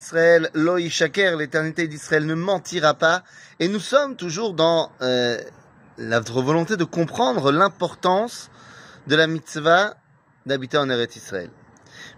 Israël, 0.00 0.48
Loi 0.54 0.88
Shaker, 0.88 1.36
l'éternité 1.36 1.88
d'Israël 1.88 2.24
ne 2.24 2.34
mentira 2.34 2.94
pas. 2.94 3.24
Et 3.58 3.68
nous 3.68 3.80
sommes 3.80 4.16
toujours 4.16 4.54
dans 4.54 4.92
euh, 5.02 5.38
notre 5.98 6.40
volonté 6.40 6.76
de 6.76 6.84
comprendre 6.84 7.50
l'importance 7.50 8.48
de 9.06 9.16
la 9.16 9.26
mitzvah 9.26 9.96
d'habiter 10.46 10.78
en 10.78 10.88
Eretz 10.88 11.16
Israël. 11.16 11.50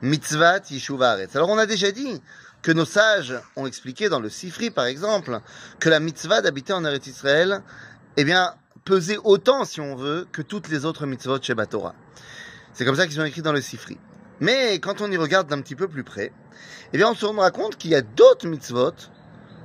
Mitzvah 0.03 0.59
Yishuv 0.71 1.03
Alors 1.03 1.49
on 1.49 1.59
a 1.59 1.67
déjà 1.67 1.91
dit 1.91 2.23
que 2.63 2.71
nos 2.71 2.85
sages 2.85 3.35
ont 3.57 3.67
expliqué 3.67 4.09
dans 4.09 4.21
le 4.21 4.29
Sifri 4.29 4.71
par 4.71 4.85
exemple 4.85 5.41
que 5.81 5.89
la 5.89 6.01
mitzvah 6.01 6.43
d'habiter 6.43 6.75
en 6.75 6.85
Eretz 6.85 7.07
Israël, 7.07 7.63
eh 8.19 8.25
bien, 8.25 8.55
pesait 8.85 9.19
autant 9.25 9.65
si 9.65 9.81
on 9.81 9.97
veut 9.97 10.29
que 10.31 10.43
toutes 10.43 10.69
les 10.69 10.85
autres 10.85 11.07
mitzvot 11.07 11.41
chez 11.43 11.57
Torah. 11.69 11.95
C'est 12.75 12.85
comme 12.85 12.97
ça 12.97 13.07
qu'ils 13.07 13.21
ont 13.21 13.25
écrit 13.25 13.43
dans 13.43 13.53
le 13.53 13.63
Sifri. 13.63 13.99
Mais 14.41 14.79
quand 14.79 15.01
on 15.03 15.11
y 15.11 15.17
regarde 15.17 15.49
d'un 15.49 15.61
petit 15.61 15.75
peu 15.75 15.87
plus 15.87 16.03
près, 16.03 16.33
eh 16.93 16.97
bien, 16.97 17.11
on 17.11 17.15
se 17.15 17.27
rendra 17.27 17.51
compte 17.51 17.77
qu'il 17.77 17.91
y 17.91 17.95
a 17.95 18.03
d'autres 18.03 18.47
mitzvot 18.47 18.95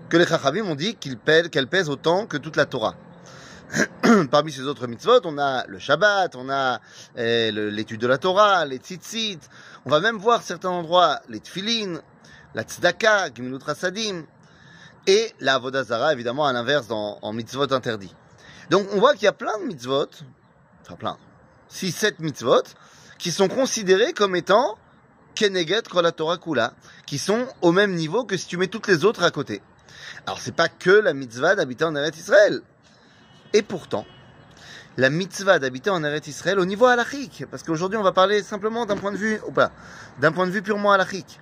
que 0.10 0.18
les 0.18 0.28
Chachamim 0.28 0.66
ont 0.66 0.76
dit 0.76 0.96
qu'elles 0.96 1.68
pèsent 1.68 1.90
autant 1.90 2.28
que 2.28 2.38
toute 2.38 2.58
la 2.58 2.66
Torah. 2.66 2.96
Parmi 4.32 4.52
ces 4.52 4.62
autres 4.62 4.86
mitzvot, 4.88 5.22
on 5.24 5.38
a 5.38 5.66
le 5.68 5.80
Shabbat, 5.80 6.36
on 6.36 6.50
a 6.50 6.80
eh, 7.16 7.52
l'étude 7.52 8.02
de 8.02 8.08
la 8.08 8.18
Torah, 8.18 8.66
les 8.66 8.78
tzitzit. 8.78 9.40
On 9.86 9.90
va 9.90 10.00
même 10.02 10.18
voir 10.18 10.42
certains 10.44 10.70
endroits 10.70 11.22
les 11.30 11.40
tfilin, 11.40 12.02
la 12.54 12.64
tzedaka, 12.64 13.30
gimilut 13.34 13.60
et 15.08 15.34
la 15.40 15.58
vodazara, 15.58 16.14
évidemment, 16.14 16.46
à 16.46 16.54
l'inverse, 16.54 16.88
en 16.90 17.34
mitzvot 17.34 17.72
interdits. 17.74 18.14
Donc, 18.70 18.88
on 18.94 19.00
voit 19.00 19.14
qu'il 19.14 19.24
y 19.24 19.28
a 19.28 19.34
plein 19.34 19.58
de 19.60 19.66
mitzvot, 19.66 20.10
enfin 20.82 20.96
plein, 20.96 21.18
6-7 21.72 22.16
mitzvot, 22.20 22.64
qui 23.18 23.32
sont 23.32 23.48
considérés 23.48 24.14
comme 24.14 24.36
étant 24.36 24.78
Keneget 25.36 25.84
Kol 25.84 26.12
Torah 26.14 26.38
Kula, 26.38 26.74
qui 27.06 27.18
sont 27.18 27.48
au 27.62 27.72
même 27.72 27.94
niveau 27.94 28.24
que 28.24 28.38
si 28.38 28.48
tu 28.48 28.58
mets 28.58 28.68
toutes 28.68 28.88
les 28.88 29.06
autres 29.06 29.24
à 29.24 29.32
côté. 29.32 29.62
Alors 30.26 30.40
c'est 30.40 30.56
pas 30.56 30.70
que 30.70 30.90
la 30.90 31.14
mitzvah 31.14 31.56
d'habiter 31.56 31.84
en 31.84 31.96
Eretz 31.96 32.18
Israël. 32.18 32.62
Et 33.54 33.62
pourtant, 33.62 34.06
la 34.98 35.10
mitzvah 35.10 35.60
d'habiter 35.60 35.90
en 35.90 36.04
Eretz 36.04 36.28
Israël 36.28 36.60
au 36.60 36.66
niveau 36.66 36.86
halachique, 36.86 37.46
parce 37.52 37.64
qu'aujourd'hui 37.64 37.98
on 37.98 38.04
va 38.04 38.12
parler 38.12 38.42
simplement 38.44 38.86
d'un 38.86 38.98
point 38.98 39.12
de 39.12 39.18
vue, 39.18 39.40
ou 39.48 39.52
pas, 39.52 39.72
d'un 40.20 40.32
point 40.32 40.48
de 40.48 40.52
vue 40.52 40.62
purement 40.62 40.92
halachique. 40.92 41.40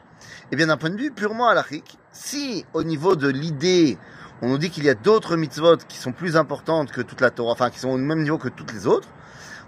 Eh 0.51 0.55
bien 0.55 0.67
d'un 0.67 0.77
point 0.77 0.89
de 0.89 0.97
vue 0.97 1.11
purement 1.11 1.47
halachique, 1.47 1.97
si 2.11 2.65
au 2.73 2.83
niveau 2.83 3.15
de 3.15 3.27
l'idée, 3.27 3.97
on 4.41 4.49
nous 4.49 4.57
dit 4.57 4.69
qu'il 4.69 4.83
y 4.83 4.89
a 4.89 4.95
d'autres 4.95 5.37
mitzvot 5.37 5.77
qui 5.87 5.97
sont 5.97 6.11
plus 6.11 6.35
importantes 6.35 6.91
que 6.91 7.01
toute 7.01 7.21
la 7.21 7.29
Torah, 7.29 7.53
enfin 7.53 7.69
qui 7.69 7.79
sont 7.79 7.89
au 7.89 7.97
même 7.97 8.23
niveau 8.23 8.37
que 8.37 8.49
toutes 8.49 8.73
les 8.73 8.87
autres, 8.87 9.07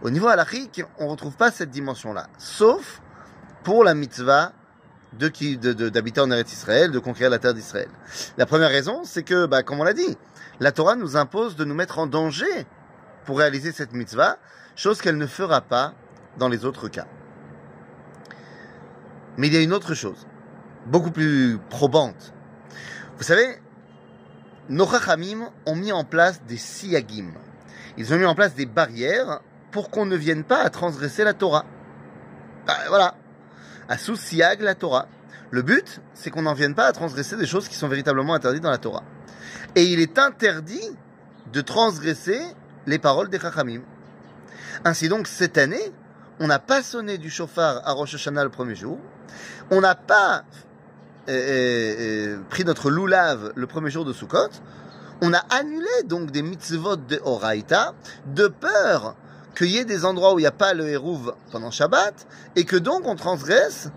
au 0.02 0.10
niveau 0.10 0.28
halachique, 0.28 0.84
on 1.00 1.06
ne 1.06 1.10
retrouve 1.10 1.36
pas 1.36 1.52
cette 1.52 1.70
dimension-là. 1.70 2.28
Sauf 2.38 3.02
pour 3.64 3.84
la 3.84 3.94
mitzvah 3.94 4.54
de 5.14 5.90
d'habiter 5.90 6.20
en 6.20 6.30
Eretz 6.30 6.52
Israël, 6.52 6.92
de 6.92 7.00
conquérir 7.00 7.30
la 7.30 7.40
terre 7.40 7.54
d'Israël. 7.54 7.88
La 8.38 8.46
première 8.46 8.70
raison, 8.70 9.04
c'est 9.04 9.23
que, 9.23 9.46
bah, 9.46 9.64
comme 9.64 9.80
on 9.80 9.84
l'a 9.84 9.94
dit, 9.94 10.18
la 10.60 10.72
Torah 10.72 10.96
nous 10.96 11.16
impose 11.18 11.56
de 11.56 11.66
nous 11.66 11.76
mettre 11.76 12.00
en 12.00 12.08
danger 12.08 12.66
pour 13.26 13.40
réaliser 13.40 13.72
cette 13.72 13.94
mitzvah, 13.94 14.38
chose 14.76 15.02
qu'elle 15.02 15.18
ne 15.18 15.26
fera 15.26 15.62
pas 15.62 15.94
dans 16.38 16.50
les 16.50 16.66
autres 16.66 16.90
cas. 16.90 17.08
Mais 19.38 19.48
il 19.48 19.54
y 19.54 19.58
a 19.58 19.62
une 19.62 19.73
autre 19.73 19.94
chose, 19.94 20.28
beaucoup 20.86 21.12
plus 21.12 21.60
probante. 21.70 22.34
Vous 23.18 23.23
savez, 23.23 23.62
nos 24.70 24.88
Chachamim 24.88 25.50
ont 25.66 25.76
mis 25.76 25.92
en 25.92 26.04
place 26.04 26.42
des 26.44 26.58
siyagim. 26.58 27.32
Ils 27.98 28.14
ont 28.14 28.18
mis 28.18 28.26
en 28.26 28.36
place 28.36 28.56
des 28.56 28.66
barrières 28.66 29.42
pour 29.76 29.90
qu'on 29.90 30.06
ne 30.06 30.16
vienne 30.16 30.45
pas 30.45 30.62
à 30.62 30.70
transgresser 30.70 31.26
la 31.26 31.34
Torah. 31.34 31.66
Bah, 32.66 32.78
voilà. 32.88 33.16
À 33.90 33.98
sous 33.98 34.16
siag 34.16 34.62
la 34.62 34.73
Torah. 34.73 35.09
Le 35.52 35.64
but, 35.64 36.00
c'est 36.14 36.30
qu'on 36.30 36.44
n'en 36.44 36.54
vienne 36.54 36.76
pas 36.76 36.86
à 36.86 36.94
transgresser 36.94 37.36
des 37.36 37.45
choses 37.45 37.67
qui 37.67 37.76
sont 37.76 37.90
véritablement 37.90 38.34
interdites 38.34 38.64
dans 38.64 38.72
la 38.72 38.78
Torah. 38.78 39.04
Et 39.76 39.84
il 39.84 40.00
est 40.00 40.17
interdit 40.17 40.95
de 41.52 41.59
transgresser 41.59 42.40
les 42.86 43.00
paroles 43.00 43.28
des 43.28 43.38
Chachamim. 43.38 43.82
Ainsi 44.86 45.10
donc, 45.10 45.27
cette 45.27 45.58
année, 45.58 45.92
on 46.39 46.48
n'a 46.48 46.60
pas 46.60 46.82
sonné 46.82 47.17
du 47.17 47.30
chauffard 47.30 47.82
à 47.83 47.92
Rosh 47.92 48.16
Hashanah 48.16 48.45
le 48.45 48.52
premier 48.52 48.76
jour. 48.76 48.98
On 49.72 49.82
n'a 49.82 49.95
pas 49.95 50.45
euh, 51.28 51.33
euh, 51.33 51.95
euh, 51.99 52.39
pris 52.49 52.64
notre 52.64 52.89
loulave 52.89 53.52
le 53.58 53.67
premier 53.67 53.89
jour 53.89 54.05
de 54.05 54.14
Sukkot. 54.14 54.52
On 55.22 55.33
a 55.33 55.44
annulé 55.49 56.04
donc 56.05 56.32
des 56.32 56.44
mitzvot 56.44 56.95
de 56.95 57.20
Horaïta 57.26 57.94
de 58.26 58.48
peur 58.48 59.17
qu'il 59.55 59.67
y 59.67 59.77
ait 59.77 59.86
des 59.86 60.05
endroits 60.05 60.33
où 60.33 60.39
il 60.39 60.43
n'y 60.43 60.48
a 60.48 60.52
pas 60.52 60.73
le 60.73 60.88
Hérouv 60.88 61.33
pendant 61.52 61.71
Shabbat, 61.71 62.27
et 62.55 62.66
que 62.66 62.76
donc 62.76 63.08
on 63.08 63.16
transgresse 63.16 63.89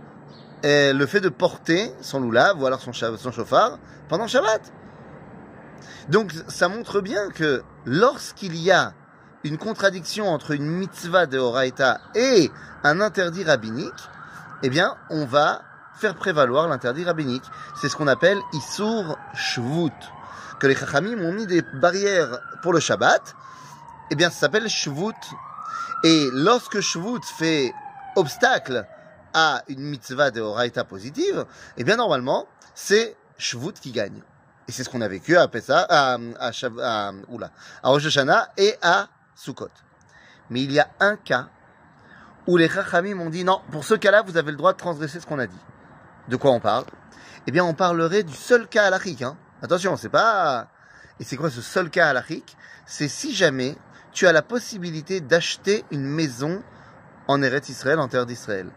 eh, 0.63 0.93
le 0.93 1.07
fait 1.07 1.21
de 1.21 1.29
porter 1.29 1.93
son 2.01 2.21
loulav 2.21 2.61
ou 2.61 2.67
alors 2.67 2.81
son, 2.81 2.93
chauffard 2.93 3.79
pendant 4.09 4.27
Shabbat. 4.27 4.73
Donc 6.09 6.33
ça 6.49 6.69
montre 6.69 7.01
bien 7.01 7.29
que 7.31 7.63
lorsqu'il 7.85 8.57
y 8.57 8.71
a 8.71 8.95
une 9.45 9.59
contradiction 9.59 10.29
entre 10.29 10.53
une 10.53 10.67
mitzvah 10.67 11.27
de 11.27 11.39
Horaïta 11.39 12.01
et 12.15 12.51
un 12.83 13.01
interdit 13.01 13.45
rabbinique, 13.45 13.93
eh 14.63 14.71
bien 14.71 14.97
on 15.11 15.27
va 15.27 15.63
faire 15.99 16.15
prévaloir 16.15 16.69
l'interdit 16.69 17.05
rabbinique. 17.05 17.45
C'est 17.81 17.89
ce 17.89 17.97
qu'on 17.97 18.09
appelle 18.09 18.39
Isur 18.53 19.17
Shvut. 19.35 19.93
Que 20.59 20.67
les 20.67 20.75
Chachamim 20.75 21.21
ont 21.23 21.33
mis 21.33 21.47
des 21.47 21.63
barrières 21.63 22.41
pour 22.63 22.73
le 22.73 22.81
Shabbat, 22.81 23.37
eh 24.11 24.15
bien 24.15 24.31
ça 24.31 24.41
s'appelle 24.41 24.69
Shvut 24.69 25.15
et 26.05 26.29
lorsque 26.33 26.81
Shvut 26.81 27.25
fait 27.37 27.73
obstacle 28.17 28.87
à 29.35 29.63
une 29.69 29.81
mitzvah 29.81 30.31
de 30.31 30.41
Horaïta 30.41 30.85
positive, 30.85 31.45
eh 31.77 31.85
bien 31.85 31.97
normalement, 31.97 32.47
c'est 32.75 33.17
Shvut 33.37 33.75
qui 33.75 33.93
gagne. 33.93 34.23
Et 34.67 34.73
c'est 34.73 34.85
ce 34.85 34.91
qu'on 34.91 35.01
a 35.01 35.09
vécu 35.09 35.37
à 35.37 35.49
Pessa, 35.49 35.87
à, 35.89 36.19
à, 36.39 36.51
à, 36.51 37.13
à 37.83 37.89
Rosh 37.89 38.07
Hashanah 38.07 38.51
et 38.57 38.77
à 38.83 39.09
Sukkot. 39.35 39.71
Mais 40.51 40.63
il 40.63 40.73
y 40.73 40.81
a 40.81 40.89
un 41.01 41.17
cas 41.17 41.49
où 42.47 42.57
les 42.57 42.69
Chachamim 42.69 43.15
m'ont 43.15 43.31
dit 43.31 43.45
non, 43.45 43.61
pour 43.71 43.85
ce 43.85 43.95
cas-là, 43.95 44.23
vous 44.23 44.37
avez 44.37 44.51
le 44.51 44.57
droit 44.57 44.73
de 44.73 44.79
transgresser 44.79 45.21
ce 45.21 45.27
qu'on 45.27 45.39
a 45.39 45.47
dit. 45.47 45.61
De 46.29 46.37
quoi 46.37 46.51
on 46.51 46.61
parle? 46.61 46.85
Eh 47.47 47.51
bien, 47.51 47.65
on 47.65 47.75
parlerait 47.75 48.23
du 48.23 48.35
seul 48.35 48.67
cas 48.69 48.85
halachique. 48.87 49.23
Hein. 49.23 49.37
Attention, 49.63 49.97
c'est 49.97 50.09
pas... 50.11 50.69
Et 51.21 51.25
c'est 51.25 51.37
quoi 51.37 51.51
ce 51.51 51.63
seul 51.63 51.89
cas 51.89 52.09
halachique? 52.09 52.57
C'est 52.87 53.09
si 53.09 53.35
jamais 53.35 53.77
tu 54.19 54.27
as 54.27 54.33
la 54.33 54.43
possibilité 54.43 55.21
d'acheter 55.21 55.85
une 55.93 56.03
maison 56.03 56.61
en 57.29 57.41
Eretz 57.41 57.69
Israël, 57.69 58.01
en 58.01 58.09
terre 58.09 58.27
d'Israël. 58.27 58.69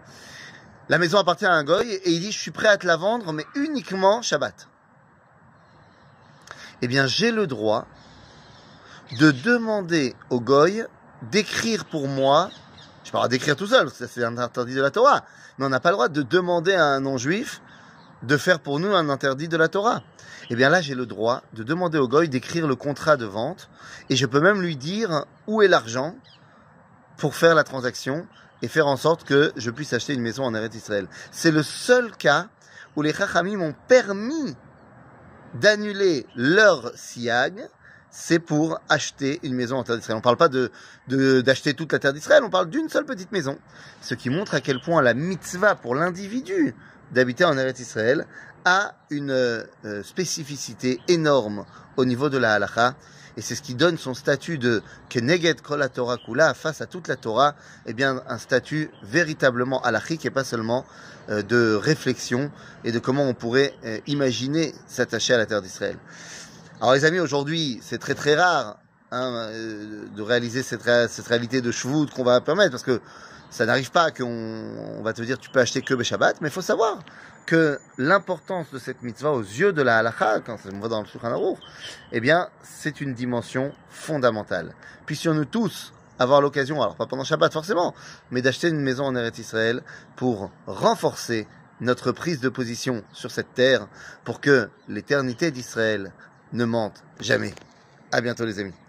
La 0.88 1.00
maison 1.00 1.18
appartient 1.18 1.48
à 1.48 1.54
un 1.54 1.64
goy 1.64 1.92
et 1.92 2.12
il 2.12 2.20
dit 2.20 2.32
je 2.32 2.38
suis 2.38 2.52
prêt 2.52 2.68
à 2.68 2.78
te 2.78 2.86
la 2.86 2.96
vendre, 2.96 3.34
mais 3.34 3.48
uniquement 3.56 4.22
Shabbat. 4.22 4.68
Eh 6.84 6.88
bien, 6.88 7.08
j'ai 7.08 7.32
le 7.32 7.48
droit 7.48 7.88
de 9.18 9.32
demander 9.32 10.16
au 10.30 10.40
goy 10.40 10.86
d'écrire 11.32 11.86
pour 11.86 12.08
moi. 12.08 12.52
Je 13.04 13.10
parle 13.10 13.28
d'écrire 13.28 13.56
tout 13.56 13.66
seul, 13.66 13.92
que 13.92 14.06
c'est 14.06 14.24
interdit 14.24 14.76
de 14.76 14.82
la 14.82 14.92
Torah. 14.92 15.26
Mais 15.58 15.66
on 15.66 15.70
n'a 15.70 15.80
pas 15.80 15.90
le 15.90 15.96
droit 15.96 16.10
de 16.10 16.22
demander 16.22 16.76
à 16.76 16.86
un 16.86 17.00
non-juif 17.00 17.64
de 18.24 18.38
faire 18.38 18.60
pour 18.60 18.80
nous 18.80 18.94
un 18.94 19.10
interdit 19.10 19.48
de 19.48 19.58
la 19.58 19.68
Torah. 19.68 20.04
Eh 20.50 20.56
bien 20.56 20.70
là, 20.70 20.82
j'ai 20.82 20.96
le 20.96 21.06
droit 21.06 21.44
de 21.54 21.64
demander 21.64 21.98
au 21.98 22.08
goy 22.08 22.28
d'écrire 22.28 22.68
le 22.68 22.76
contrat 22.76 23.18
de 23.18 23.26
vente 23.26 23.70
et 24.10 24.16
je 24.16 24.26
peux 24.26 24.42
même 24.42 24.62
lui 24.62 24.76
dire 24.76 25.26
où 25.48 25.62
est 25.62 25.68
l'argent 25.68 26.16
pour 27.18 27.36
faire 27.36 27.56
la 27.56 27.64
transaction 27.64 28.28
et 28.62 28.68
faire 28.68 28.88
en 28.88 28.98
sorte 28.98 29.24
que 29.24 29.52
je 29.56 29.72
puisse 29.72 29.94
acheter 29.94 30.14
une 30.14 30.22
maison 30.22 30.44
en 30.44 30.54
Eretz 30.54 30.76
Israël. 30.76 31.08
C'est 31.32 31.52
le 31.52 31.64
seul 31.64 32.12
cas 32.16 32.48
où 32.96 33.02
les 33.02 33.14
Chachamim 33.14 33.58
m'ont 33.58 33.76
permis 33.88 34.56
d'annuler 35.54 36.26
leur 36.36 36.92
siag, 36.96 37.68
c'est 38.10 38.40
pour 38.40 38.80
acheter 38.90 39.40
une 39.44 39.56
maison 39.56 39.78
en 39.78 39.84
terre 39.84 39.98
d'Israël. 39.98 40.16
On 40.16 40.20
ne 40.20 40.24
parle 40.24 40.38
pas 40.38 40.50
de, 40.50 40.72
d'acheter 41.42 41.74
toute 41.74 41.94
la 41.94 42.00
terre 42.00 42.14
d'Israël, 42.14 42.44
on 42.44 42.50
parle 42.50 42.70
d'une 42.70 42.90
seule 42.90 43.06
petite 43.06 43.32
maison. 43.32 43.58
Ce 44.02 44.16
qui 44.16 44.30
montre 44.30 44.54
à 44.54 44.62
quel 44.62 44.82
point 44.82 45.02
la 45.02 45.14
mitzvah 45.14 45.76
pour 45.76 45.96
l'individu 45.96 46.76
d'habiter 47.12 47.46
en 47.46 47.58
Eretz 47.58 47.80
Israël 47.80 48.26
a 48.66 48.96
une 49.10 49.32
euh, 49.32 49.64
spécificité 50.04 51.00
énorme 51.08 51.66
au 51.98 52.06
niveau 52.06 52.30
de 52.30 52.38
la 52.38 52.54
halacha. 52.54 52.96
Et 53.38 53.42
c'est 53.42 53.56
ce 53.56 53.62
qui 53.62 53.76
donne 53.76 53.98
son 53.98 54.14
statut 54.14 54.58
de 54.58 54.84
Keneged 55.10 55.62
Kol 55.62 55.88
Torah 55.94 56.18
Kula 56.18 56.54
face 56.54 56.82
à 56.82 56.86
toute 56.86 57.08
la 57.08 57.16
Torah, 57.16 57.56
eh 57.86 57.94
bien, 57.94 58.22
un 58.28 58.38
statut 58.38 58.92
véritablement 59.04 59.82
halachique 59.82 60.26
et 60.26 60.30
pas 60.30 60.44
seulement 60.44 60.86
euh, 61.30 61.42
de 61.42 61.74
réflexion 61.74 62.52
et 62.84 62.92
de 62.92 63.00
comment 63.00 63.24
on 63.24 63.34
pourrait 63.34 63.74
euh, 63.86 64.00
imaginer 64.06 64.76
s'attacher 64.86 65.34
à 65.34 65.38
la 65.38 65.46
terre 65.46 65.62
d'Israël. 65.62 65.98
Alors 66.82 66.94
les 66.94 67.06
amis, 67.06 67.20
aujourd'hui, 67.20 67.80
c'est 67.82 68.00
très 68.00 68.16
très 68.16 68.36
rare 68.36 68.80
hein, 69.12 69.50
de 70.16 70.22
réaliser 70.22 70.62
cette, 70.64 70.84
réalité 70.84 71.62
de 71.62 71.72
Shvut 71.72 72.08
qu'on 72.14 72.24
va 72.24 72.42
permettre 72.42 72.72
parce 72.72 72.84
que 72.84 73.00
ça 73.52 73.66
n'arrive 73.66 73.92
pas 73.92 74.12
qu'on 74.12 75.02
va 75.04 75.14
te 75.14 75.22
dire 75.22 75.38
tu 75.38 75.50
peux 75.50 75.60
acheter 75.60 75.82
que 75.82 76.02
Shabbat, 76.02 76.42
mais 76.42 76.48
il 76.48 76.52
faut 76.52 76.62
savoir 76.62 77.00
que 77.46 77.80
l'importance 77.98 78.72
de 78.72 78.80
cette 78.80 79.04
mitzvah 79.04 79.32
aux 79.32 79.42
yeux 79.42 79.74
de 79.74 79.82
la 79.82 79.98
halakha, 79.98 80.40
quand 80.40 80.58
on 80.74 80.80
va 80.80 80.88
dans 80.88 81.02
le 81.02 81.06
Shulchan 81.06 81.32
Aruch, 81.32 81.58
eh 82.14 82.22
bien, 82.22 82.48
c'est 82.64 83.02
une 83.02 83.14
dimension 83.14 83.74
fondamentale. 83.90 84.74
Puissions-nous 85.06 85.46
tous 85.46 85.94
avoir 86.18 86.40
l'occasion, 86.40 86.82
alors 86.82 86.96
pas 86.96 87.08
pendant 87.08 87.24
Shabbat 87.24 87.52
forcément, 87.52 87.94
mais 88.30 88.42
d'acheter 88.42 88.70
une 88.70 88.80
maison 88.80 89.06
en 89.06 89.16
Eretz 89.16 89.38
Israël 89.40 89.82
pour 90.16 90.50
renforcer 90.66 91.48
notre 91.82 92.12
prise 92.12 92.40
de 92.40 92.50
position 92.50 93.04
sur 93.12 93.32
cette 93.32 93.54
terre 93.54 93.88
pour 94.24 94.40
que 94.40 94.70
l'éternité 94.88 95.52
d'Israël 95.52 96.14
ne 96.54 96.64
mente 96.64 97.04
jamais. 97.20 97.54
À 98.12 98.22
bientôt 98.22 98.46
les 98.46 98.60
amis. 98.60 98.81